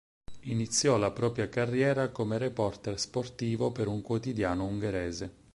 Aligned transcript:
Iniziò 0.45 0.97
la 0.97 1.11
propria 1.11 1.47
carriera 1.47 2.09
come 2.09 2.39
reporter 2.39 2.99
sportivo 2.99 3.71
per 3.71 3.85
un 3.85 4.01
quotidiano 4.01 4.65
ungherese. 4.65 5.33